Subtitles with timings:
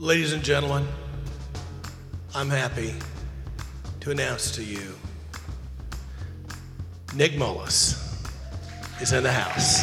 [0.00, 0.86] Ladies and gentlemen,
[2.32, 2.94] I'm happy
[3.98, 4.94] to announce to you
[7.16, 7.98] Nick Mullis
[9.02, 9.82] is in the house.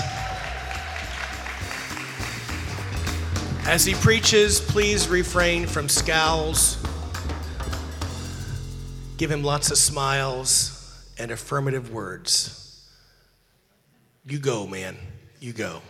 [3.67, 6.81] As he preaches, please refrain from scowls.
[9.17, 12.87] Give him lots of smiles and affirmative words.
[14.25, 14.95] You go, man.
[15.41, 15.81] You go.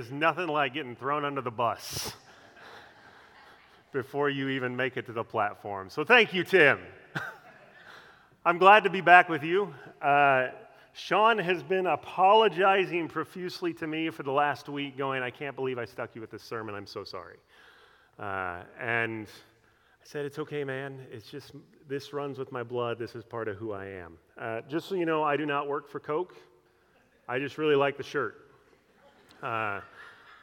[0.00, 2.14] Is nothing like getting thrown under the bus
[3.92, 5.90] before you even make it to the platform.
[5.90, 6.78] So thank you, Tim.
[8.46, 9.74] I'm glad to be back with you.
[10.00, 10.48] Uh,
[10.94, 15.78] Sean has been apologizing profusely to me for the last week, going, I can't believe
[15.78, 16.74] I stuck you with this sermon.
[16.74, 17.36] I'm so sorry.
[18.18, 20.98] Uh, and I said, It's okay, man.
[21.12, 21.52] It's just,
[21.88, 22.98] this runs with my blood.
[22.98, 24.16] This is part of who I am.
[24.40, 26.34] Uh, just so you know, I do not work for Coke.
[27.28, 28.49] I just really like the shirt.
[29.42, 29.80] Uh,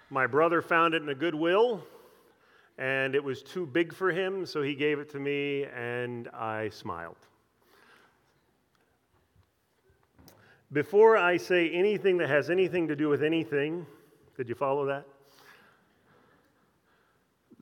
[0.10, 1.84] my brother found it in a Goodwill,
[2.80, 6.70] and it was too big for him, so he gave it to me, and I
[6.70, 7.18] smiled.
[10.72, 13.86] Before I say anything that has anything to do with anything,
[14.36, 15.06] did you follow that?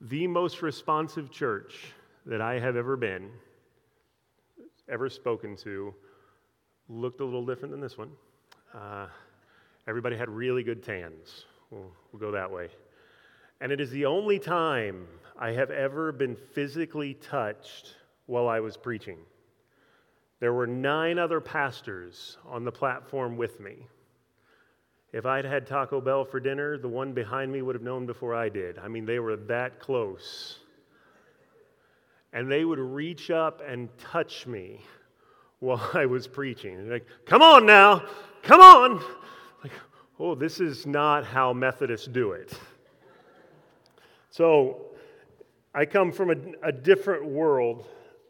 [0.01, 1.93] The most responsive church
[2.25, 3.29] that I have ever been,
[4.87, 5.93] ever spoken to,
[6.87, 8.11] looked a little different than this one.
[8.73, 9.07] Uh,
[9.87, 11.45] Everybody had really good tans.
[11.69, 12.69] We'll, we'll go that way.
[13.61, 18.77] And it is the only time I have ever been physically touched while I was
[18.77, 19.17] preaching.
[20.39, 23.87] There were nine other pastors on the platform with me.
[25.13, 28.33] If I'd had Taco Bell for dinner, the one behind me would have known before
[28.33, 28.79] I did.
[28.79, 30.59] I mean, they were that close.
[32.33, 34.81] And they would reach up and touch me
[35.59, 36.89] while I was preaching.
[36.89, 38.03] Like, come on now,
[38.41, 39.03] come on
[40.19, 42.57] oh, this is not how Methodists do it.
[44.29, 44.87] So
[45.73, 47.85] I come from a, a different world.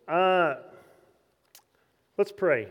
[0.07, 0.55] Uh,
[2.17, 2.67] let's pray.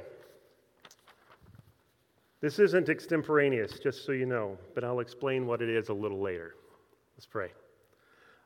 [2.41, 6.21] This isn't extemporaneous, just so you know, but I'll explain what it is a little
[6.21, 6.55] later.
[7.17, 7.49] Let's pray.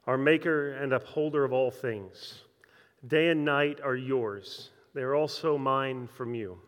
[0.06, 2.42] Our Maker and upholder of all things,
[3.08, 4.70] day and night are yours.
[4.94, 6.58] They are also mine from you.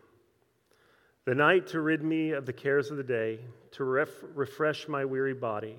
[1.25, 3.39] The night to rid me of the cares of the day,
[3.71, 5.77] to ref- refresh my weary body,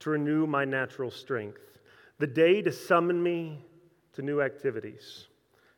[0.00, 1.78] to renew my natural strength.
[2.18, 3.64] The day to summon me
[4.12, 5.28] to new activities,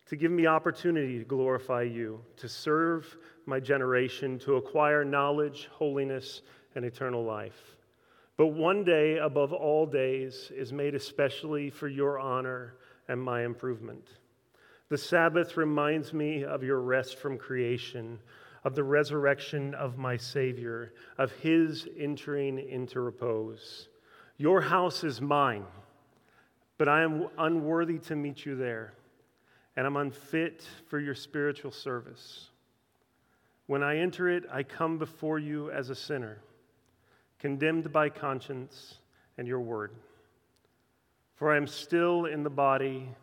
[0.06, 3.16] to give me opportunity to glorify you, to serve
[3.47, 6.43] my generation, to acquire knowledge, holiness,
[6.75, 7.77] and eternal life.
[8.37, 12.75] But one day above all days is made especially for your honor
[13.09, 14.09] and my improvement.
[14.89, 18.19] The Sabbath reminds me of your rest from creation
[18.66, 23.88] of the resurrection of my Savior, of his entering into repose.
[24.38, 25.65] Your house is mine,
[26.77, 28.93] but I am unworthy to meet you there,
[29.77, 32.50] and I'm unfit for your spiritual service.
[33.69, 36.38] When I enter it, I come before you as a sinner,
[37.38, 38.98] condemned by conscience
[39.38, 39.93] and your word.
[41.37, 43.15] For I am still in the body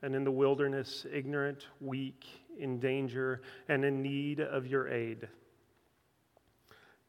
[0.00, 2.24] and in the wilderness, ignorant, weak,
[2.62, 5.28] in danger, and in need of your aid.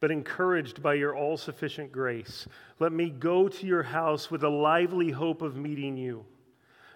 [0.00, 2.46] But encouraged by your all sufficient grace,
[2.78, 6.26] let me go to your house with a lively hope of meeting you,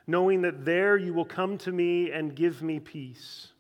[0.07, 3.53] knowing that there you will come to me and give me peace.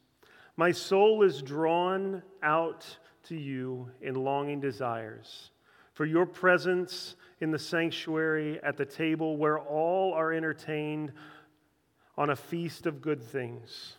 [0.57, 2.85] My soul is drawn out
[3.29, 5.51] to you in longing desires
[5.99, 11.13] for your presence in the sanctuary at the table where all are entertained
[12.17, 13.98] on a feast of good things.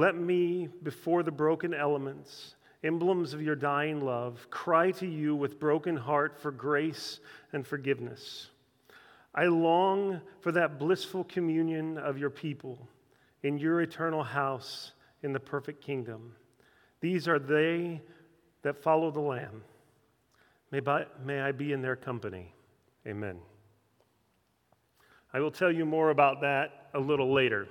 [0.00, 5.60] Let me, before the broken elements, emblems of your dying love, cry to you with
[5.60, 7.20] broken heart for grace
[7.52, 8.48] and forgiveness.
[9.34, 12.88] I long for that blissful communion of your people
[13.42, 16.32] in your eternal house in the perfect kingdom.
[17.02, 18.00] These are they
[18.62, 19.62] that follow the Lamb.
[20.70, 22.54] May, by, may I be in their company.
[23.06, 23.36] Amen.
[25.34, 27.68] I will tell you more about that a little later.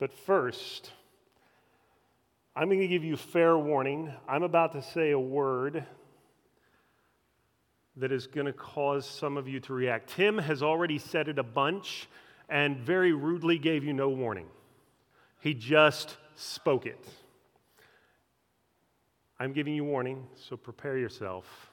[0.00, 0.90] But first,
[2.54, 4.12] I'm going to give you fair warning.
[4.28, 5.86] I'm about to say a word
[7.96, 10.10] that is going to cause some of you to react.
[10.10, 12.08] Tim has already said it a bunch
[12.50, 14.48] and very rudely gave you no warning.
[15.40, 17.02] He just spoke it.
[19.40, 21.70] I'm giving you warning, so prepare yourself.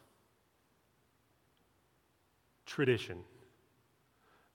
[2.65, 3.19] Tradition.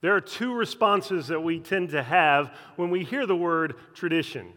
[0.01, 4.53] There are two responses that we tend to have when we hear the word tradition.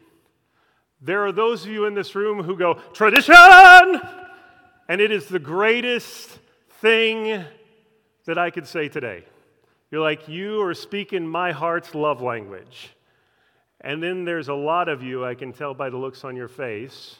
[1.00, 3.34] There are those of you in this room who go, tradition!
[4.88, 6.38] And it is the greatest
[6.80, 7.44] thing
[8.24, 9.24] that I could say today.
[9.90, 12.90] You're like, you are speaking my heart's love language.
[13.80, 16.48] And then there's a lot of you, I can tell by the looks on your
[16.48, 17.16] face,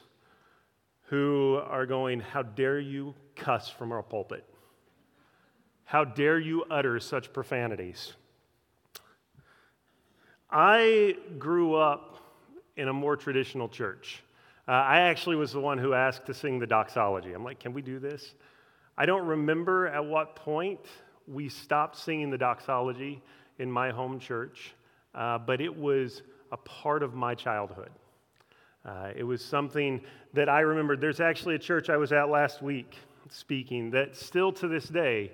[1.04, 4.44] who are going, How dare you cuss from our pulpit?
[5.84, 8.12] How dare you utter such profanities?
[10.50, 12.18] I grew up
[12.78, 14.22] in a more traditional church.
[14.66, 17.32] Uh, I actually was the one who asked to sing the doxology.
[17.32, 18.34] I'm like, can we do this?
[18.96, 20.80] I don't remember at what point
[21.26, 23.20] we stopped singing the doxology
[23.58, 24.74] in my home church,
[25.14, 26.22] uh, but it was
[26.52, 27.90] a part of my childhood.
[28.84, 30.00] Uh, it was something
[30.32, 31.00] that I remembered.
[31.00, 32.94] There's actually a church I was at last week
[33.28, 35.32] speaking that still to this day,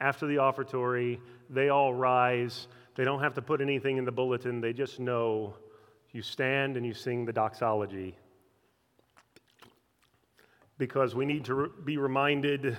[0.00, 2.68] after the offertory, they all rise.
[2.96, 5.54] They don't have to put anything in the bulletin, they just know
[6.12, 8.16] you stand and you sing the doxology.
[10.78, 12.76] Because we need to re- be reminded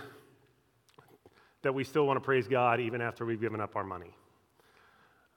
[1.61, 4.15] that we still want to praise God even after we've given up our money.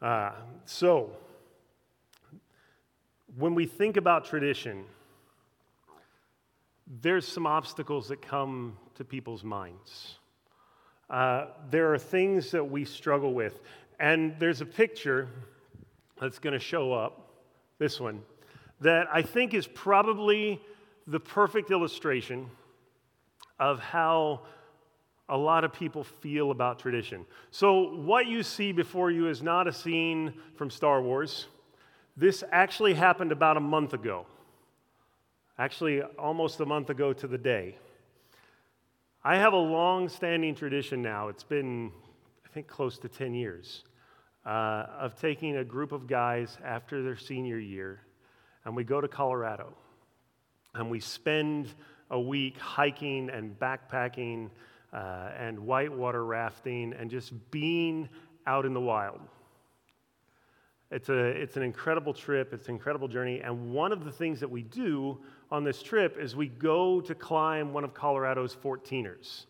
[0.00, 0.32] Uh,
[0.64, 1.11] so,
[3.37, 4.85] when we think about tradition,
[7.00, 10.19] there's some obstacles that come to people's minds.
[11.11, 13.61] Uh, there are things that we struggle with.
[14.00, 15.29] And there's a picture
[16.20, 17.24] that's going to show up,
[17.79, 18.23] this one,
[18.81, 20.61] that I think is probably
[21.06, 22.50] the perfect illustration
[23.59, 24.43] of how
[25.29, 27.25] a lot of people feel about tradition.
[27.50, 31.47] So, what you see before you is not a scene from Star Wars.
[32.17, 34.26] This actually happened about a month ago.
[35.59, 37.76] Actually, almost a month ago to the day.
[39.23, 41.29] I have a long standing tradition now.
[41.29, 41.91] It's been,
[42.44, 43.85] I think, close to 10 years
[44.46, 48.00] uh, of taking a group of guys after their senior year
[48.64, 49.73] and we go to Colorado
[50.75, 51.69] and we spend
[52.11, 54.50] a week hiking and backpacking
[54.93, 58.08] uh, and whitewater rafting and just being
[58.46, 59.20] out in the wild.
[60.90, 63.40] It's, a, it's an incredible trip, it's an incredible journey.
[63.40, 65.19] And one of the things that we do
[65.50, 69.47] on this trip is we go to climb one of Colorado's 14ers.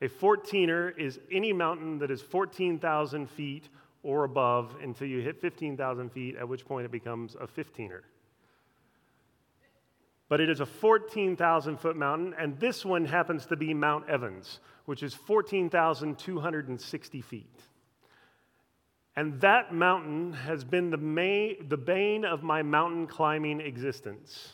[0.00, 3.68] A 14er is any mountain that is 14,000 feet
[4.06, 8.02] or above until you hit 15,000 feet, at which point it becomes a 15er.
[10.28, 14.60] But it is a 14,000 foot mountain, and this one happens to be Mount Evans,
[14.84, 17.62] which is 14,260 feet.
[19.16, 24.52] And that mountain has been the, main, the bane of my mountain climbing existence.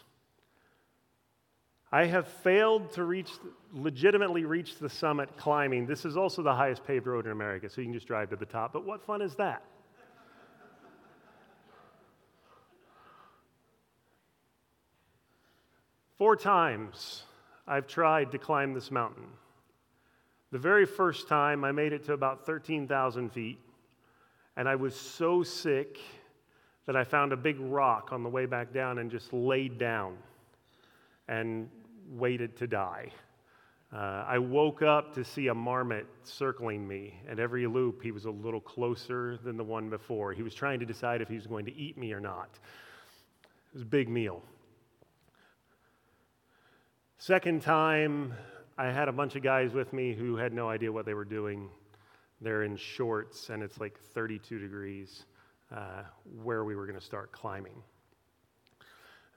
[1.95, 3.31] I have failed to reach,
[3.75, 5.87] legitimately reach the summit climbing.
[5.87, 8.37] This is also the highest paved road in America, so you can just drive to
[8.37, 8.73] the top.
[8.73, 9.63] But what fun is that?
[16.17, 17.25] Four times
[17.67, 19.27] I've tried to climb this mountain.
[20.51, 23.59] The very first time I made it to about 13,000 feet,
[24.57, 25.99] and I was so sick
[26.87, 30.17] that I found a big rock on the way back down and just laid down
[31.29, 31.69] and
[32.09, 33.11] waited to die.
[33.93, 37.15] Uh, I woke up to see a marmot circling me.
[37.29, 40.33] At every loop, he was a little closer than the one before.
[40.33, 42.49] He was trying to decide if he was going to eat me or not.
[43.43, 44.43] It was a big meal.
[47.19, 48.33] Second time,
[48.79, 51.27] I had a bunch of guys with me who had no idea what they were
[51.27, 51.69] doing.
[52.41, 55.27] They're in shorts, and it's like 32 degrees
[55.71, 56.03] uh,
[56.43, 57.77] where we were going to start climbing.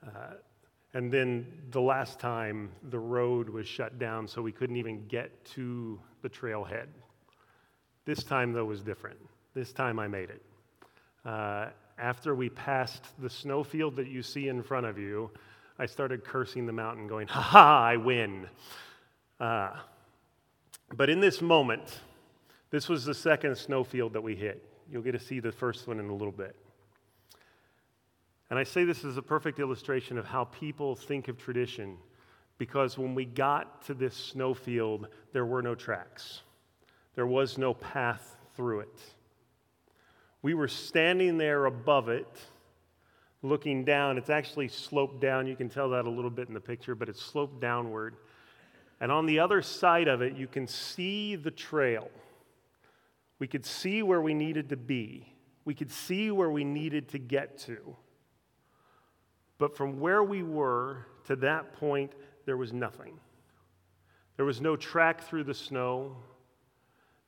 [0.04, 0.34] Uh,
[0.96, 5.44] and then the last time, the road was shut down, so we couldn't even get
[5.44, 6.86] to the trailhead.
[8.06, 9.18] This time, though, was different.
[9.52, 10.42] This time, I made it.
[11.22, 11.66] Uh,
[11.98, 15.30] after we passed the snowfield that you see in front of you,
[15.78, 18.48] I started cursing the mountain, going, Ha ha, I win.
[19.38, 19.72] Uh,
[20.94, 22.00] but in this moment,
[22.70, 24.66] this was the second snowfield that we hit.
[24.90, 26.56] You'll get to see the first one in a little bit.
[28.50, 31.96] And I say this as a perfect illustration of how people think of tradition
[32.58, 36.42] because when we got to this snowfield, there were no tracks,
[37.14, 39.00] there was no path through it.
[40.42, 42.28] We were standing there above it,
[43.42, 44.16] looking down.
[44.16, 45.46] It's actually sloped down.
[45.46, 48.16] You can tell that a little bit in the picture, but it's sloped downward.
[49.00, 52.10] And on the other side of it, you can see the trail.
[53.38, 55.32] We could see where we needed to be,
[55.64, 57.96] we could see where we needed to get to.
[59.58, 62.12] But from where we were to that point,
[62.44, 63.18] there was nothing.
[64.36, 66.16] There was no track through the snow.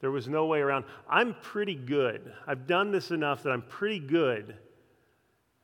[0.01, 0.85] There was no way around.
[1.09, 2.33] I'm pretty good.
[2.47, 4.57] I've done this enough that I'm pretty good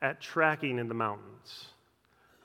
[0.01, 1.67] at tracking in the mountains.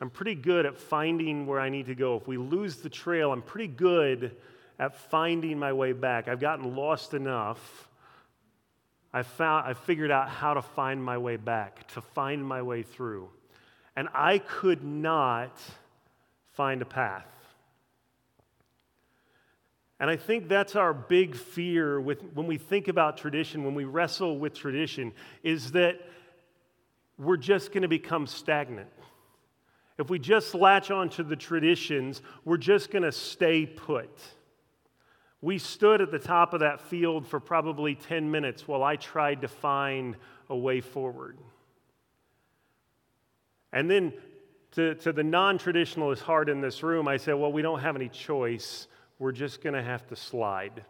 [0.01, 2.17] I'm pretty good at finding where I need to go.
[2.17, 4.37] If we lose the trail, I'm pretty good
[4.79, 6.29] at finding my way back.
[6.29, 7.89] I've gotten lost enough.
[9.13, 12.83] I found I figured out how to find my way back, to find my way
[12.83, 13.29] through.
[14.01, 15.61] And I could not
[16.53, 17.29] find a path.
[20.01, 23.85] And I think that's our big fear with, when we think about tradition, when we
[23.85, 26.01] wrestle with tradition, is that
[27.19, 28.89] we're just going to become stagnant.
[29.99, 34.19] If we just latch onto the traditions, we're just going to stay put.
[35.43, 39.43] We stood at the top of that field for probably 10 minutes while I tried
[39.43, 40.17] to find
[40.49, 41.37] a way forward.
[43.73, 44.13] And then
[44.73, 47.97] to, to the non traditionalist heart in this room, I said, Well, we don't have
[47.97, 48.87] any choice.
[49.19, 50.85] We're just going to have to slide.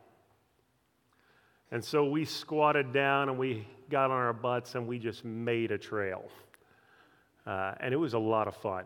[1.73, 5.71] And so we squatted down and we got on our butts and we just made
[5.71, 6.25] a trail.
[7.47, 8.85] Uh, and it was a lot of fun.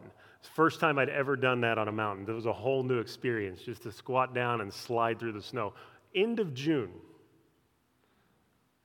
[0.54, 2.28] First time I'd ever done that on a mountain.
[2.28, 5.72] It was a whole new experience just to squat down and slide through the snow.
[6.14, 6.90] End of June,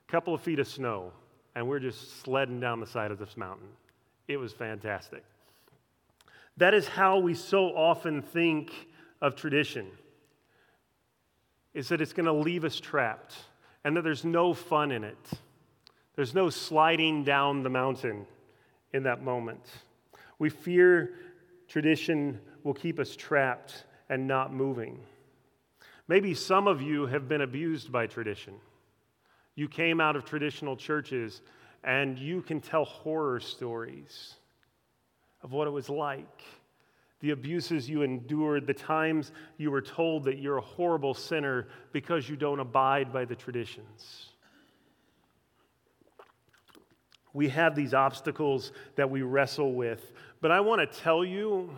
[0.08, 1.12] a couple of feet of snow,
[1.54, 3.68] and we're just sledding down the side of this mountain.
[4.30, 5.24] It was fantastic.
[6.56, 8.70] That is how we so often think
[9.20, 9.88] of tradition.
[11.74, 13.34] Is that it's going to leave us trapped
[13.82, 15.30] and that there's no fun in it.
[16.14, 18.24] There's no sliding down the mountain
[18.92, 19.66] in that moment.
[20.38, 21.14] We fear
[21.66, 25.00] tradition will keep us trapped and not moving.
[26.06, 28.54] Maybe some of you have been abused by tradition.
[29.56, 31.42] You came out of traditional churches
[31.84, 34.34] and you can tell horror stories
[35.42, 36.42] of what it was like
[37.20, 42.28] the abuses you endured, the times you were told that you're a horrible sinner because
[42.28, 44.30] you don't abide by the traditions.
[47.32, 50.12] We have these obstacles that we wrestle with.
[50.40, 51.70] But I want to tell you,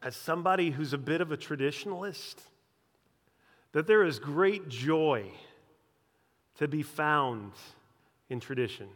[0.00, 2.36] as somebody who's a bit of a traditionalist,
[3.72, 5.26] that there is great joy
[6.58, 7.52] to be found
[8.30, 8.88] in tradition.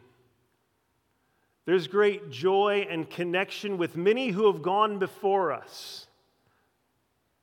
[1.66, 6.06] There's great joy and connection with many who have gone before us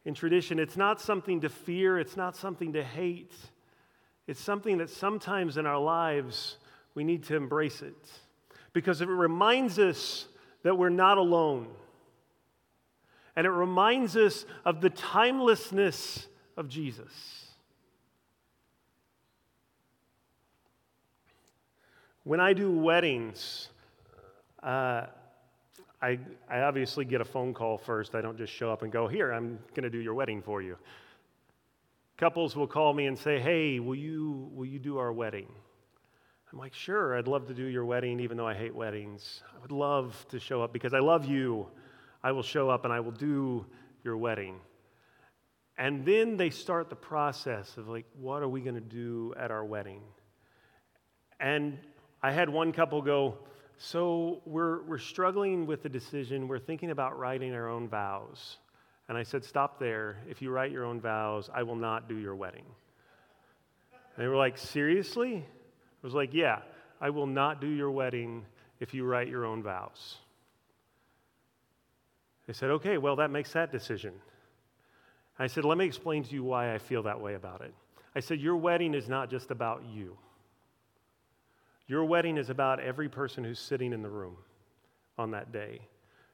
[0.05, 0.59] in tradition.
[0.59, 3.33] It's not something to fear, it's not something to hate.
[4.27, 6.57] It's something that sometimes in our lives
[6.95, 8.09] we need to embrace it
[8.71, 10.27] because it reminds us
[10.63, 11.67] that we're not alone.
[13.35, 17.40] And it reminds us of the timelessness of Jesus.
[22.23, 23.69] When I do weddings,
[24.61, 25.07] uh,
[25.99, 28.13] I, I obviously get a phone call first.
[28.13, 30.61] I don't just show up and go, Here, I'm going to do your wedding for
[30.61, 30.77] you.
[32.17, 35.47] Couples will call me and say, Hey, will you, will you do our wedding?
[36.51, 39.41] I'm like, Sure, I'd love to do your wedding, even though I hate weddings.
[39.55, 41.69] I would love to show up because I love you.
[42.23, 43.65] I will show up and I will do
[44.03, 44.59] your wedding.
[45.75, 49.49] And then they start the process of, like, what are we going to do at
[49.49, 50.01] our wedding?
[51.39, 51.79] And
[52.23, 53.37] I had one couple go,
[53.77, 56.47] so we're, we're struggling with the decision.
[56.47, 58.57] We're thinking about writing our own vows.
[59.09, 60.17] And I said, Stop there.
[60.29, 62.65] If you write your own vows, I will not do your wedding.
[64.15, 65.37] And they were like, Seriously?
[65.37, 66.59] I was like, Yeah,
[67.01, 68.45] I will not do your wedding
[68.79, 70.17] if you write your own vows.
[72.45, 74.13] They said, Okay, well, that makes that decision.
[75.39, 77.73] I said, Let me explain to you why I feel that way about it.
[78.15, 80.17] I said, Your wedding is not just about you.
[81.87, 84.37] Your wedding is about every person who's sitting in the room
[85.17, 85.81] on that day.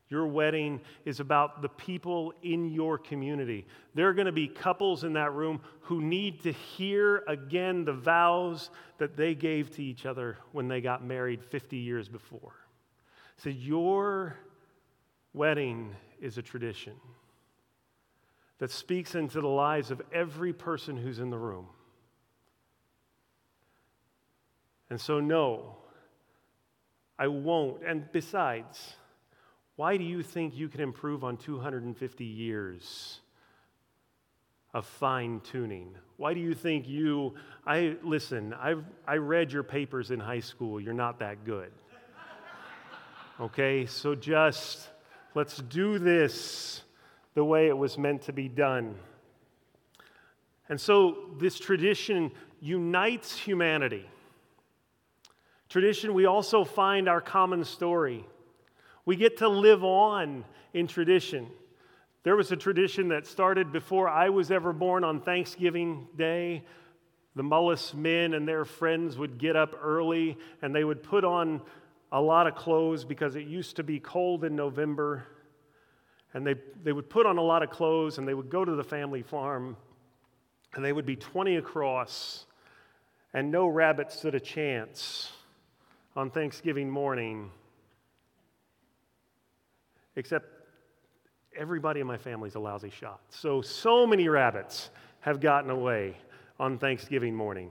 [0.10, 3.66] Your wedding is about the people in your community.
[3.94, 7.94] There are going to be couples in that room who need to hear again the
[7.94, 12.54] vows that they gave to each other when they got married 50 years before.
[13.36, 14.38] So, your
[15.34, 16.94] wedding is a tradition
[18.60, 21.68] that speaks into the lives of every person who's in the room.
[24.90, 25.78] And so, no,
[27.20, 27.84] I won't.
[27.86, 28.96] And besides,
[29.76, 33.20] why do you think you can improve on 250 years
[34.74, 35.96] of fine tuning?
[36.18, 38.76] Why do you think you, I, listen, i
[39.08, 40.80] I read your papers in high school.
[40.80, 41.72] You're not that good.
[43.40, 44.90] Okay, so just
[45.36, 46.82] let's do this
[47.36, 48.96] the way it was meant to be done.
[50.70, 54.10] And so this tradition unites humanity.
[55.70, 58.26] Tradition, we also find our common story.
[59.06, 61.48] We get to live on in tradition.
[62.24, 66.64] There was a tradition that started before I was ever born on Thanksgiving Day.
[67.36, 71.62] The Mullis men and their friends would get up early and they would put on
[72.12, 75.26] a lot of clothes because it used to be cold in November.
[76.34, 78.76] And they, they would put on a lot of clothes and they would go to
[78.76, 79.76] the family farm
[80.76, 82.46] and they would be 20 across
[83.34, 85.32] and no rabbit stood a chance
[86.18, 87.52] on Thanksgiving morning,
[90.16, 90.48] except
[91.56, 93.22] everybody in my family is a lousy shot.
[93.30, 96.18] So, so many rabbits have gotten away
[96.60, 97.70] on Thanksgiving morning.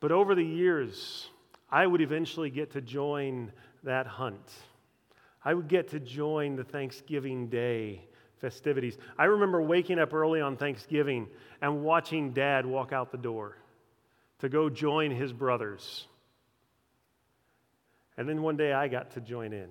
[0.00, 1.28] But over the years,
[1.70, 3.52] I would eventually get to join
[3.84, 4.50] that hunt.
[5.44, 8.02] I would get to join the Thanksgiving Day
[8.38, 8.98] festivities.
[9.16, 11.28] I remember waking up early on Thanksgiving
[11.62, 13.56] and watching Dad walk out the door
[14.40, 16.08] to go join his brothers.
[18.16, 19.68] And then one day I got to join in.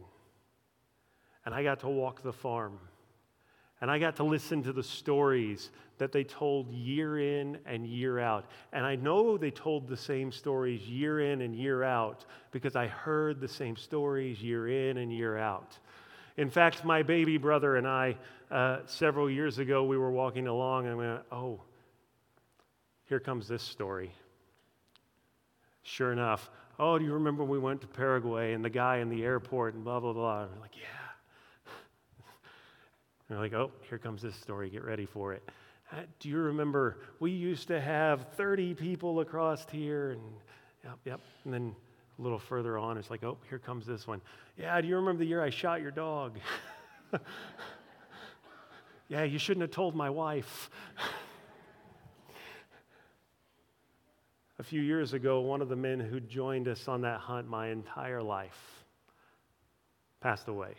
[1.45, 2.79] And I got to walk the farm.
[3.81, 8.19] And I got to listen to the stories that they told year in and year
[8.19, 8.45] out.
[8.73, 12.87] And I know they told the same stories year in and year out because I
[12.87, 15.77] heard the same stories year in and year out.
[16.37, 18.17] In fact, my baby brother and I,
[18.51, 21.61] uh, several years ago, we were walking along and we went, oh,
[23.05, 24.11] here comes this story.
[25.83, 26.49] Sure enough,
[26.79, 29.75] oh, do you remember when we went to Paraguay and the guy in the airport
[29.75, 30.44] and blah, blah, blah?
[30.44, 31.72] And we're like, yeah.
[33.29, 34.70] And we're like, oh, here comes this story.
[34.70, 35.50] Get ready for it.
[35.91, 40.12] Uh, do you remember we used to have 30 people across here?
[40.12, 40.22] And
[40.84, 41.22] yep, yep.
[41.44, 41.75] And then
[42.17, 44.22] a little further on, it's like, oh, here comes this one.
[44.58, 46.38] Yeah, do you remember the year I shot your dog?
[49.10, 50.70] yeah, you shouldn't have told my wife.
[54.57, 57.67] a few years ago, one of the men who joined us on that hunt my
[57.67, 58.85] entire life
[60.21, 60.74] passed away.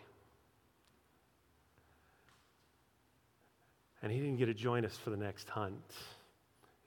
[4.02, 5.92] And he didn't get to join us for the next hunt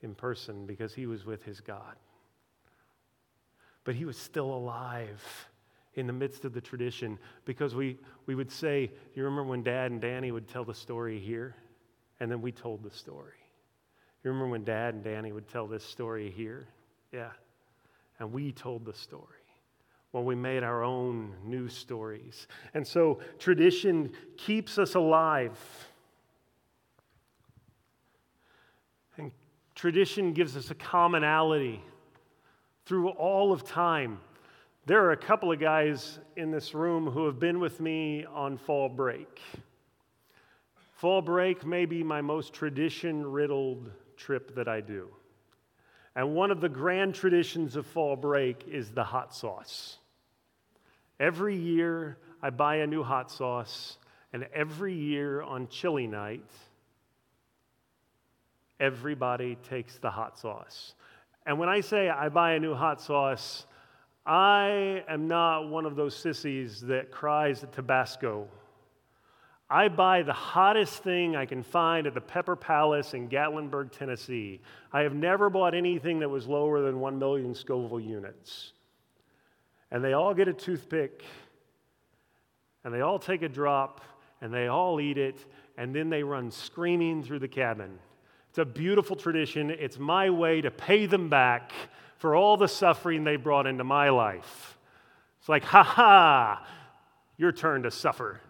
[0.01, 1.95] in person because he was with his God.
[3.83, 5.21] But he was still alive
[5.95, 9.91] in the midst of the tradition because we, we would say, You remember when Dad
[9.91, 11.55] and Danny would tell the story here?
[12.19, 13.33] And then we told the story.
[14.23, 16.67] You remember when Dad and Danny would tell this story here?
[17.11, 17.29] Yeah.
[18.19, 19.25] And we told the story.
[20.11, 22.47] Well, we made our own new stories.
[22.73, 25.57] And so tradition keeps us alive.
[29.17, 29.31] And
[29.75, 31.83] tradition gives us a commonality
[32.85, 34.19] through all of time.
[34.87, 38.57] There are a couple of guys in this room who have been with me on
[38.57, 39.39] fall break.
[40.95, 45.09] Fall break may be my most tradition riddled trip that I do.
[46.15, 49.97] And one of the grand traditions of fall break is the hot sauce.
[51.19, 53.97] Every year, I buy a new hot sauce,
[54.31, 56.49] and every year on chili night,
[58.79, 60.93] everybody takes the hot sauce.
[61.45, 63.65] And when I say I buy a new hot sauce,
[64.25, 68.47] I am not one of those sissies that cries at Tabasco.
[69.69, 74.61] I buy the hottest thing I can find at the Pepper Palace in Gatlinburg, Tennessee.
[74.91, 78.73] I have never bought anything that was lower than 1 million Scoville units.
[79.91, 81.23] And they all get a toothpick,
[82.83, 84.01] and they all take a drop,
[84.41, 85.45] and they all eat it,
[85.77, 87.99] and then they run screaming through the cabin.
[88.49, 89.69] It's a beautiful tradition.
[89.69, 91.71] It's my way to pay them back
[92.17, 94.77] for all the suffering they brought into my life.
[95.39, 96.67] It's like, ha ha,
[97.37, 98.41] your turn to suffer.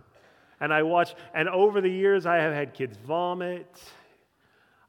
[0.59, 3.81] And I watch, and over the years, I have had kids vomit.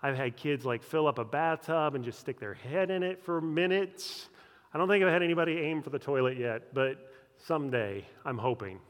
[0.03, 3.23] I've had kids like fill up a bathtub and just stick their head in it
[3.23, 4.29] for minutes.
[4.75, 8.81] I don't think I've had anybody aim for the toilet yet, but someday, I'm hoping.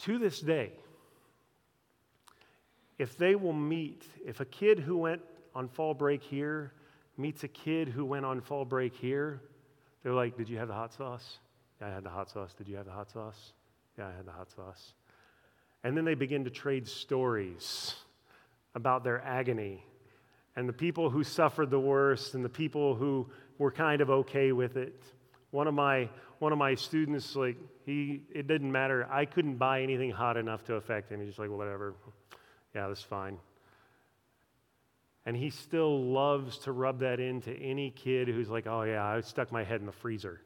[0.00, 0.72] to this day,
[2.98, 5.20] if they will meet, if a kid who went
[5.54, 6.72] on fall break here
[7.16, 9.42] meets a kid who went on fall break here,
[10.02, 11.38] they're like, Did you have the hot sauce?
[11.80, 12.52] Yeah, I had the hot sauce.
[12.56, 13.52] Did you have the hot sauce?
[13.98, 14.94] Yeah, I had the hot sauce.
[15.82, 17.94] And then they begin to trade stories
[18.74, 19.84] about their agony
[20.56, 23.26] and the people who suffered the worst and the people who
[23.58, 25.02] were kind of okay with it.
[25.52, 26.08] One of my,
[26.38, 29.06] one of my students, like, he, it didn't matter.
[29.10, 31.20] I couldn't buy anything hot enough to affect him.
[31.20, 31.94] He's just like, whatever.
[32.74, 33.38] Yeah, that's fine.
[35.26, 39.20] And he still loves to rub that into any kid who's like, oh, yeah, I
[39.20, 40.40] stuck my head in the freezer.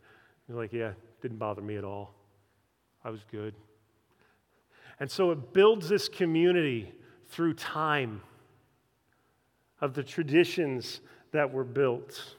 [0.46, 2.14] He's like, yeah, didn't bother me at all.
[3.04, 3.54] I was good.
[5.00, 6.92] And so it builds this community
[7.28, 8.20] through time
[9.80, 11.00] of the traditions
[11.32, 12.36] that were built.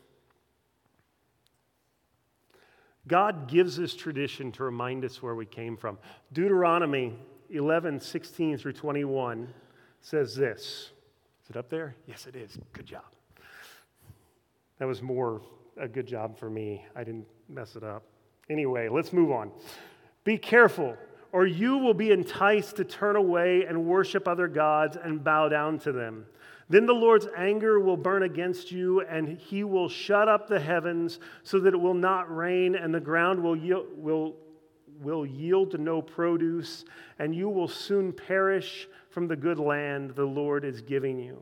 [3.07, 5.97] God gives us tradition to remind us where we came from.
[6.33, 7.13] Deuteronomy
[7.49, 9.53] 11, 16 through 21
[10.01, 10.91] says this.
[11.45, 11.95] Is it up there?
[12.07, 12.57] Yes, it is.
[12.73, 13.03] Good job.
[14.79, 15.43] That was more
[15.77, 16.83] a good job for me.
[16.95, 18.01] I didn't mess it up.
[18.49, 19.51] Anyway, let's move on.
[20.23, 20.97] Be careful,
[21.31, 25.77] or you will be enticed to turn away and worship other gods and bow down
[25.79, 26.25] to them.
[26.67, 31.19] Then the Lord's anger will burn against you, and he will shut up the heavens
[31.43, 34.35] so that it will not rain, and the ground will, yield, will,
[34.99, 36.85] will yield no produce,
[37.19, 41.41] and you will soon perish from the good land the Lord is giving you.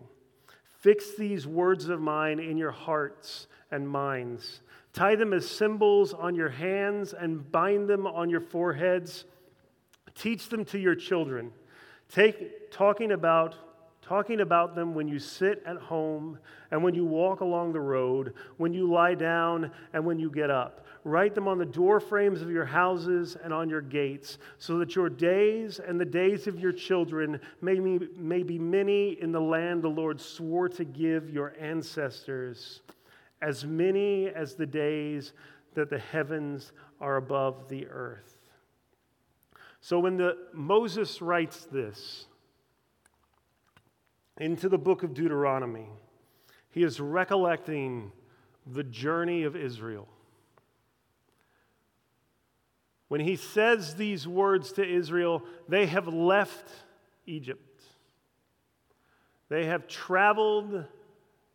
[0.81, 4.61] Fix these words of mine in your hearts and minds.
[4.93, 9.25] Tie them as symbols on your hands and bind them on your foreheads.
[10.13, 11.51] Teach them to your children.
[12.09, 13.55] Take talking about
[14.03, 16.37] talking about them when you sit at home
[16.69, 20.51] and when you walk along the road, when you lie down and when you get
[20.51, 20.82] up.
[21.05, 24.95] Write them on the door frames of your houses and on your gates, so that
[24.95, 29.41] your days and the days of your children may be, may be many in the
[29.41, 32.81] land the Lord swore to give your ancestors,
[33.41, 35.33] as many as the days
[35.73, 38.37] that the heavens are above the earth.
[39.81, 42.27] So when the, Moses writes this,
[44.37, 45.89] into the book of Deuteronomy,
[46.69, 48.13] he is recollecting
[48.65, 50.07] the journey of Israel.
[53.13, 56.67] When he says these words to Israel, they have left
[57.27, 57.83] Egypt.
[59.49, 60.85] They have traveled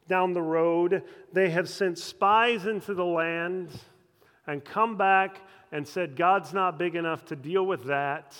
[0.06, 1.02] down the road.
[1.32, 3.70] They have sent spies into the land
[4.46, 5.40] and come back
[5.72, 8.36] and said, God's not big enough to deal with that.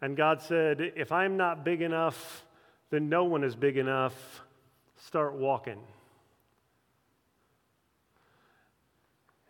[0.00, 2.46] And God said, If I'm not big enough,
[2.88, 4.40] then no one is big enough.
[4.96, 5.80] Start walking.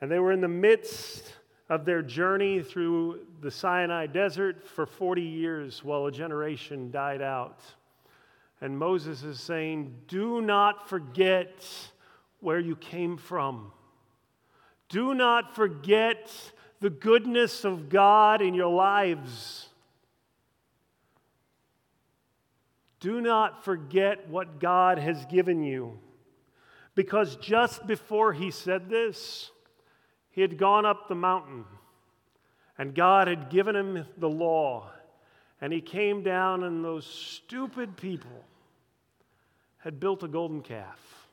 [0.03, 1.33] And they were in the midst
[1.69, 7.61] of their journey through the Sinai desert for 40 years while a generation died out.
[8.61, 11.65] And Moses is saying, Do not forget
[12.41, 13.71] where you came from.
[14.89, 16.33] Do not forget
[16.81, 19.69] the goodness of God in your lives.
[22.99, 25.97] Do not forget what God has given you.
[26.97, 29.53] Because just before he said this,
[30.33, 31.65] he had gone up the mountain
[32.79, 34.91] and God had given him the law.
[35.61, 38.45] And he came down, and those stupid people
[39.79, 41.29] had built a golden calf.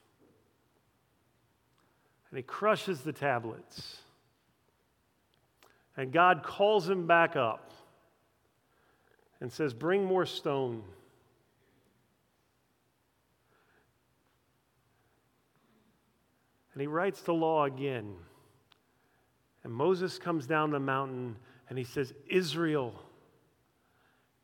[2.29, 3.97] And he crushes the tablets.
[5.97, 7.71] And God calls him back up
[9.41, 10.83] and says, Bring more stone.
[16.73, 18.13] And he writes the law again.
[19.63, 21.35] And Moses comes down the mountain
[21.69, 22.93] and he says, Israel,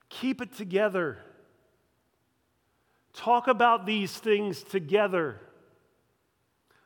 [0.10, 1.18] keep it together.
[3.14, 5.40] Talk about these things together.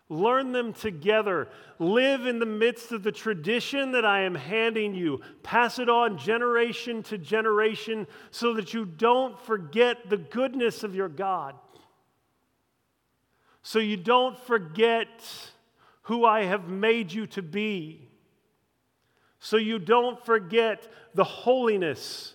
[0.09, 1.49] Learn them together.
[1.77, 5.21] Live in the midst of the tradition that I am handing you.
[5.43, 11.09] Pass it on generation to generation so that you don't forget the goodness of your
[11.09, 11.55] God
[13.61, 15.07] so you don't forget
[16.03, 18.09] who I have made you to be,
[19.39, 22.33] so you don't forget the holiness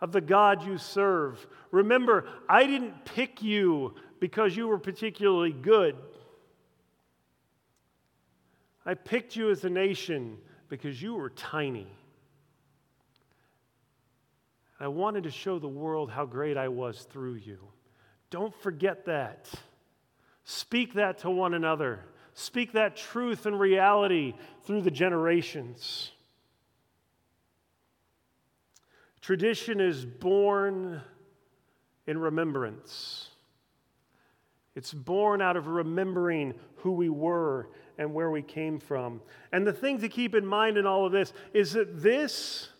[0.00, 1.46] of the God you serve.
[1.70, 5.96] Remember, I didn't pick you because you were particularly good.
[8.84, 11.86] I picked you as a nation because you were tiny.
[14.78, 17.58] I wanted to show the world how great I was through you.
[18.30, 19.50] Don't forget that.
[20.44, 22.00] Speak that to one another.
[22.32, 24.32] Speak that truth and reality
[24.64, 26.12] through the generations.
[29.20, 31.02] Tradition is born
[32.06, 33.28] in remembrance.
[34.74, 39.20] It's born out of remembering who we were and where we came from.
[39.52, 42.70] And the thing to keep in mind in all of this is that this,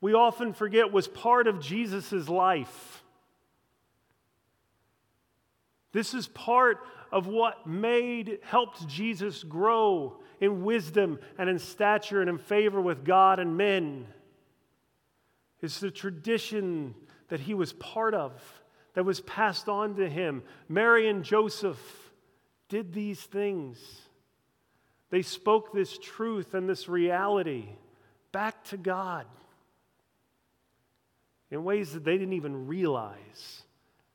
[0.00, 3.02] we often forget, was part of Jesus' life.
[5.92, 6.78] This is part
[7.10, 13.04] of what made, helped Jesus grow in wisdom and in stature and in favor with
[13.04, 14.06] God and men.
[15.62, 16.94] It's the tradition
[17.28, 18.32] that he was part of,
[18.94, 20.42] that was passed on to him.
[20.68, 21.78] Mary and Joseph
[22.68, 23.78] did these things.
[25.10, 27.68] They spoke this truth and this reality
[28.32, 29.26] back to God
[31.50, 33.62] in ways that they didn't even realize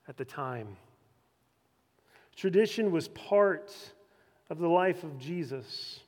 [0.08, 0.78] at the time.
[2.36, 3.74] Tradition was part
[4.50, 6.00] of the life of Jesus.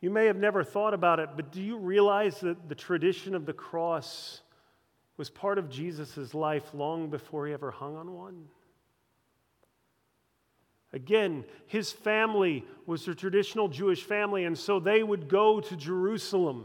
[0.00, 3.46] You may have never thought about it, but do you realize that the tradition of
[3.46, 4.42] the cross
[5.16, 8.44] was part of Jesus' life long before he ever hung on one?
[10.92, 16.64] Again, his family was a traditional Jewish family, and so they would go to Jerusalem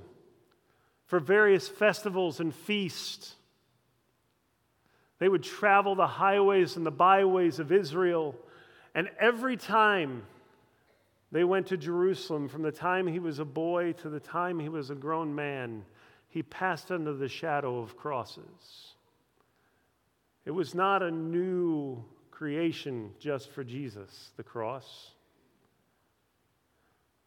[1.05, 3.35] for various festivals and feasts.
[5.19, 8.35] They would travel the highways and the byways of Israel,
[8.95, 10.23] and every time
[11.33, 14.69] they went to Jerusalem, from the time he was a boy to the time he
[14.69, 15.83] was a grown man,
[16.29, 18.93] he passed under the shadow of crosses.
[20.45, 25.11] It was not a new creation just for Jesus, the cross.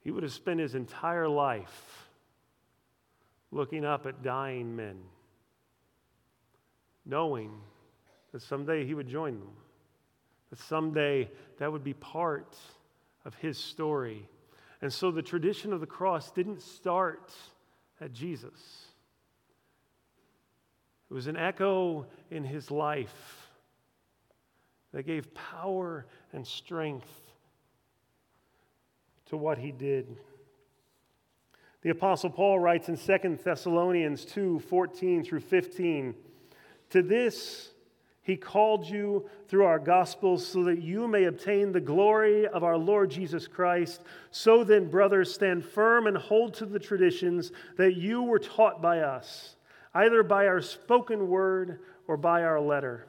[0.04, 2.08] He would have spent his entire life
[3.50, 4.98] looking up at dying men,
[7.04, 7.50] knowing
[8.30, 9.50] that someday he would join them,
[10.50, 12.56] that someday that would be part
[13.26, 14.28] of his story.
[14.80, 17.34] And so the tradition of the cross didn't start
[18.00, 18.86] at Jesus.
[21.10, 23.48] It was an echo in his life
[24.92, 27.10] that gave power and strength
[29.26, 30.16] to what he did.
[31.82, 36.14] The Apostle Paul writes in 2 Thessalonians 2 14 through 15
[36.90, 37.70] To this
[38.26, 42.76] he called you through our gospels so that you may obtain the glory of our
[42.76, 44.02] Lord Jesus Christ.
[44.32, 48.98] So then, brothers, stand firm and hold to the traditions that you were taught by
[48.98, 49.54] us,
[49.94, 53.06] either by our spoken word or by our letter.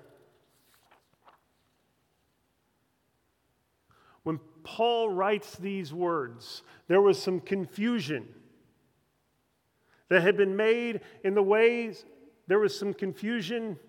[4.21, 8.27] When Paul writes these words, there was some confusion
[10.09, 12.05] that had been made in the ways,
[12.45, 13.79] there was some confusion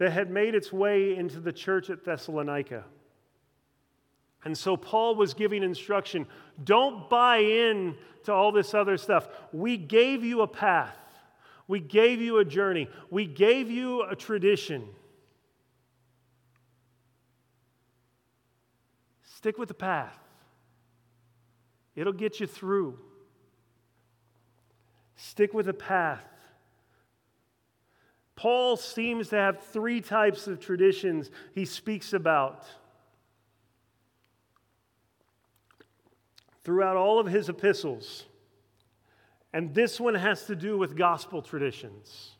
[0.00, 2.84] that had made its way into the church at Thessalonica.
[4.44, 6.26] And so Paul was giving instruction
[6.64, 9.28] don't buy in to all this other stuff.
[9.52, 10.96] We gave you a path,
[11.68, 14.88] we gave you a journey, we gave you a tradition.
[19.36, 20.18] Stick with the path,
[21.94, 22.98] it'll get you through.
[25.16, 26.24] Stick with the path.
[28.40, 32.64] Paul seems to have three types of traditions he speaks about.
[36.64, 38.24] Throughout all of his epistles.
[39.52, 42.30] And this one has to do with gospel traditions.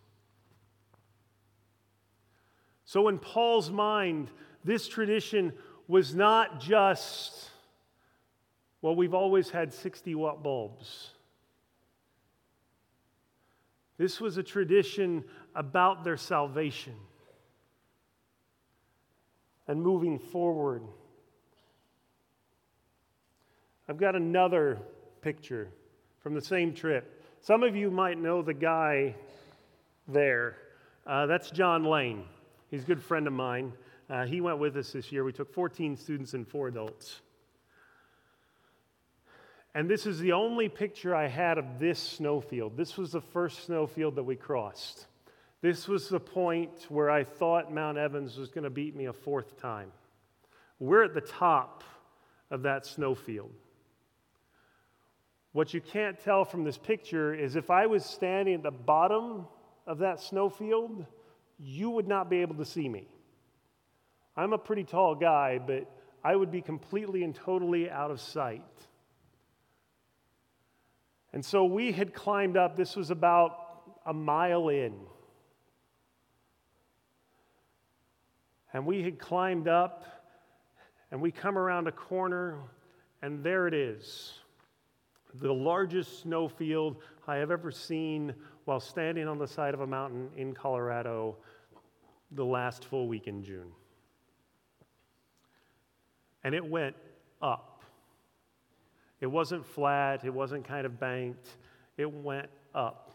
[2.87, 4.31] So, in Paul's mind,
[4.65, 5.53] this tradition
[5.87, 7.51] was not just,
[8.81, 11.11] well, we've always had 60 watt bulbs.
[14.01, 16.95] This was a tradition about their salvation
[19.67, 20.83] and moving forward.
[23.89, 24.79] I've got another
[25.23, 25.69] picture
[26.21, 27.25] from the same trip.
[27.41, 29.15] Some of you might know the guy
[30.09, 30.57] there.
[31.07, 32.25] Uh, that's John Lane.
[32.69, 33.73] He's a good friend of mine.
[34.09, 35.25] Uh, he went with us this year.
[35.25, 37.21] We took 14 students and four adults.
[39.75, 42.77] And this is the only picture I had of this snowfield.
[42.77, 45.07] This was the first snowfield that we crossed.
[45.63, 49.13] This was the point where I thought Mount Evans was going to beat me a
[49.13, 49.93] fourth time.
[50.79, 51.85] We're at the top
[52.51, 53.53] of that snowfield.
[55.53, 59.47] What you can't tell from this picture is if I was standing at the bottom
[59.87, 61.05] of that snowfield,
[61.59, 63.09] you would not be able to see me.
[64.37, 65.91] I'm a pretty tall guy, but
[66.25, 68.63] I would be completely and totally out of sight.
[71.33, 73.57] And so we had climbed up, this was about
[74.07, 74.95] a mile in.
[78.73, 80.05] And we had climbed up,
[81.11, 82.59] and we come around a corner,
[83.23, 84.35] and there it is
[85.35, 86.97] the largest snowfield
[87.29, 91.37] I have ever seen while standing on the side of a mountain in Colorado
[92.33, 93.71] the last full week in June
[96.45, 96.97] and it went
[97.43, 97.83] up.
[99.21, 101.49] It wasn't flat, it wasn't kind of banked,
[101.97, 103.11] it went up.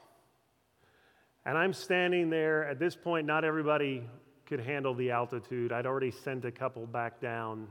[1.46, 2.68] And I'm standing there.
[2.68, 4.04] At this point, not everybody
[4.46, 5.72] could handle the altitude.
[5.72, 7.68] I'd already sent a couple back down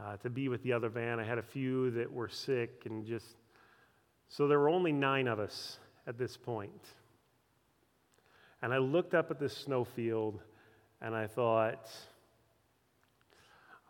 [0.00, 1.18] uh, to be with the other van.
[1.20, 3.26] I had a few that were sick and just.
[4.28, 6.84] So there were only nine of us at this point.
[8.62, 10.40] And I looked up at this snowfield
[11.00, 11.90] and I thought,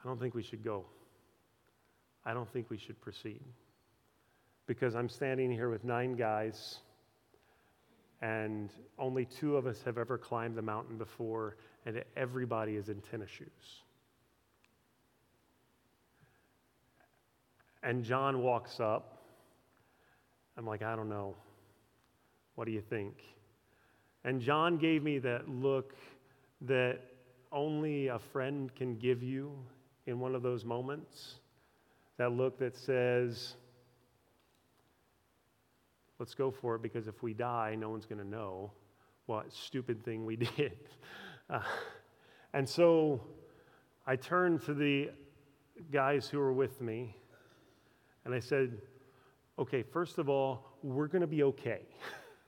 [0.02, 0.84] I don't think we should go.
[2.26, 3.40] I don't think we should proceed.
[4.66, 6.78] Because I'm standing here with nine guys,
[8.22, 13.00] and only two of us have ever climbed the mountain before, and everybody is in
[13.10, 13.82] tennis shoes.
[17.82, 19.18] And John walks up.
[20.56, 21.34] I'm like, I don't know.
[22.54, 23.14] What do you think?
[24.24, 25.94] And John gave me that look
[26.62, 27.00] that
[27.52, 29.52] only a friend can give you
[30.06, 31.34] in one of those moments.
[32.16, 33.54] That look that says,
[36.18, 38.70] let's go for it because if we die, no one's going to know
[39.26, 40.78] what stupid thing we did.
[41.50, 41.60] Uh,
[42.52, 43.20] and so
[44.06, 45.10] I turned to the
[45.90, 47.16] guys who were with me
[48.24, 48.78] and I said,
[49.58, 51.82] okay, first of all, we're going to be okay.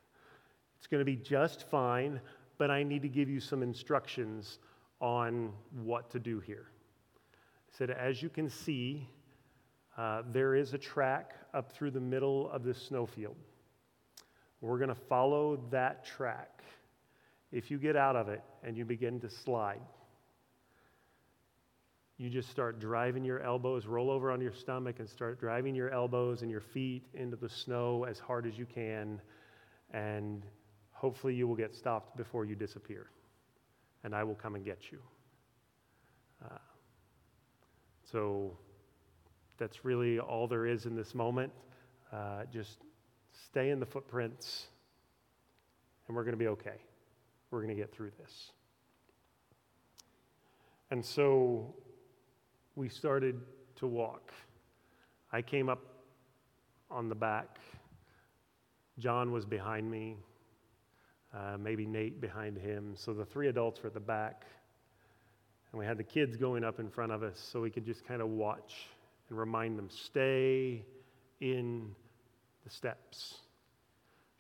[0.79, 2.21] it's going to be just fine,
[2.59, 4.59] but I need to give you some instructions
[5.01, 6.67] on what to do here.
[7.69, 9.07] I said, as you can see,
[9.99, 13.37] uh, there is a track up through the middle of this snowfield.
[14.61, 16.63] We're going to follow that track.
[17.53, 19.81] If you get out of it and you begin to slide,
[22.19, 25.91] you just start driving your elbows, roll over on your stomach, and start driving your
[25.91, 29.21] elbows and your feet into the snow as hard as you can.
[29.93, 30.43] And
[30.93, 33.07] hopefully, you will get stopped before you disappear.
[34.03, 34.99] And I will come and get you.
[36.43, 36.59] Uh,
[38.11, 38.57] so
[39.59, 41.53] that's really all there is in this moment.
[42.11, 42.79] Uh, just
[43.51, 44.67] stay in the footprints,
[46.07, 46.81] and we're going to be okay.
[47.57, 48.51] We're going to get through this.
[50.91, 51.75] And so
[52.75, 53.41] we started
[53.77, 54.31] to walk.
[55.33, 55.83] I came up
[56.91, 57.57] on the back.
[58.99, 60.19] John was behind me,
[61.35, 62.93] uh, maybe Nate behind him.
[62.95, 64.45] So the three adults were at the back.
[65.73, 68.07] And we had the kids going up in front of us so we could just
[68.07, 68.75] kind of watch
[69.31, 70.85] and remind them stay
[71.41, 71.95] in
[72.65, 73.39] the steps,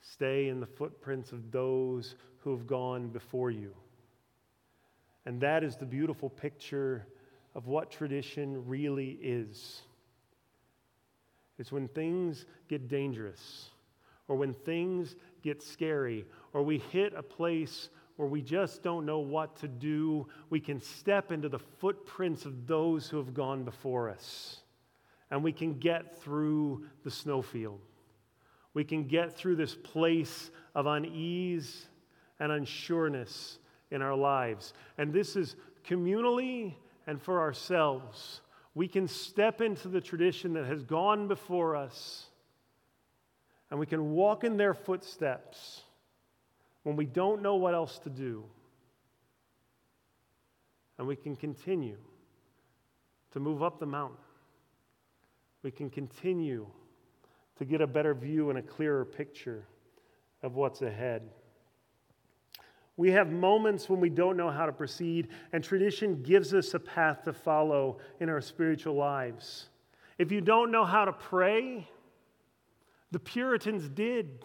[0.03, 2.15] stay in the footprints of those
[2.47, 3.75] who have gone before you.
[5.25, 7.05] And that is the beautiful picture
[7.57, 9.81] of what tradition really is.
[11.59, 13.71] It's when things get dangerous,
[14.29, 19.19] or when things get scary, or we hit a place where we just don't know
[19.19, 24.09] what to do, we can step into the footprints of those who have gone before
[24.09, 24.59] us.
[25.33, 27.81] And we can get through the snowfield.
[28.73, 31.89] We can get through this place of unease
[32.39, 33.59] and unsureness
[33.91, 34.73] in our lives.
[34.99, 36.75] And this is communally
[37.07, 38.41] and for ourselves,
[38.75, 42.27] we can step into the tradition that has gone before us
[43.71, 45.83] and we can walk in their footsteps
[46.85, 48.45] when we don't know what else to do.
[50.99, 51.99] And we can continue
[53.33, 54.19] to move up the mountain.
[55.63, 56.67] We can continue
[57.59, 59.67] to get a better view and a clearer picture
[60.43, 61.23] of what's ahead.
[62.97, 66.79] We have moments when we don't know how to proceed, and tradition gives us a
[66.79, 69.67] path to follow in our spiritual lives.
[70.19, 71.87] If you don't know how to pray,
[73.11, 74.45] the Puritans did.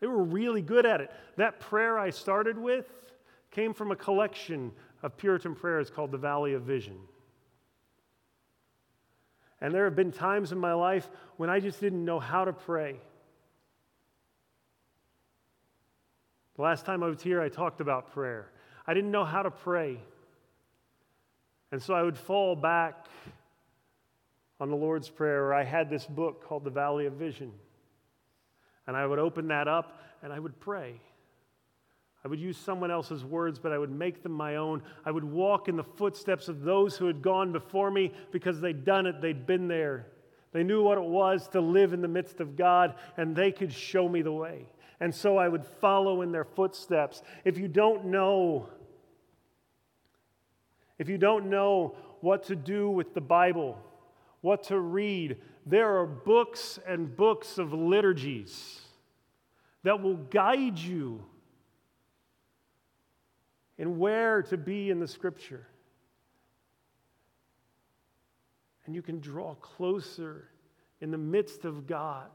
[0.00, 1.10] They were really good at it.
[1.36, 2.86] That prayer I started with
[3.52, 6.98] came from a collection of Puritan prayers called the Valley of Vision.
[9.60, 12.52] And there have been times in my life when I just didn't know how to
[12.52, 12.96] pray.
[16.56, 18.50] The last time I was here, I talked about prayer.
[18.86, 19.98] I didn't know how to pray.
[21.70, 23.06] And so I would fall back
[24.58, 27.52] on the Lord's Prayer, or I had this book called The Valley of Vision.
[28.86, 30.98] And I would open that up and I would pray.
[32.24, 34.82] I would use someone else's words, but I would make them my own.
[35.04, 38.84] I would walk in the footsteps of those who had gone before me because they'd
[38.84, 40.06] done it, they'd been there.
[40.52, 43.72] They knew what it was to live in the midst of God, and they could
[43.72, 44.66] show me the way
[45.00, 47.22] and so I would follow in their footsteps.
[47.44, 48.68] If you don't know,
[50.98, 53.78] if you don't know what to do with the Bible,
[54.40, 58.80] what to read, there are books and books of liturgies
[59.82, 61.22] that will guide you
[63.78, 65.66] in where to be in the scripture.
[68.86, 70.48] And you can draw closer
[71.00, 72.28] in the midst of God.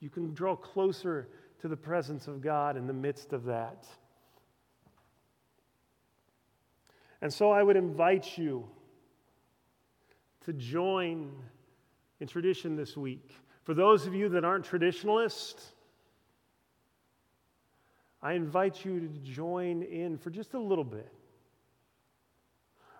[0.00, 1.28] You can draw closer
[1.64, 3.86] to the presence of God in the midst of that.
[7.22, 8.68] And so I would invite you
[10.44, 11.32] to join
[12.20, 13.30] in tradition this week.
[13.62, 15.72] For those of you that aren't traditionalists,
[18.22, 21.10] I invite you to join in for just a little bit.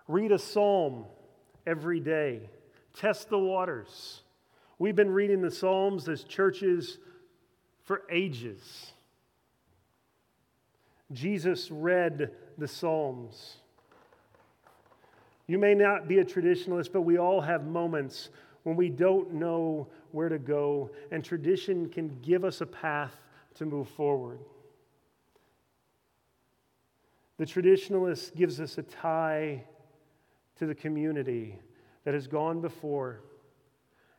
[0.07, 1.05] Read a psalm
[1.67, 2.49] every day,
[2.95, 4.23] test the waters.
[4.79, 6.97] We've been reading the Psalms as churches
[7.85, 8.91] for ages.
[11.11, 13.57] Jesus read the Psalms.
[15.47, 18.29] You may not be a traditionalist, but we all have moments
[18.63, 23.13] when we don't know where to go, and tradition can give us a path
[23.53, 24.39] to move forward.
[27.37, 29.63] The traditionalist gives us a tie
[30.57, 31.59] to the community
[32.05, 33.21] that has gone before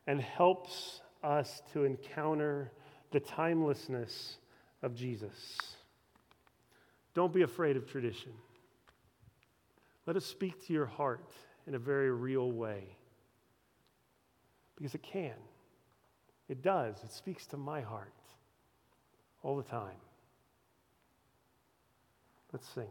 [0.05, 2.71] and helps us to encounter
[3.11, 4.37] the timelessness
[4.83, 5.57] of Jesus.
[7.13, 8.31] Don't be afraid of tradition.
[10.05, 11.33] Let us speak to your heart
[11.65, 12.83] in a very real way.
[14.75, 15.33] Because it can.
[16.47, 16.95] It does.
[17.03, 18.13] It speaks to my heart
[19.43, 19.97] all the time.
[22.53, 22.87] Let's sing.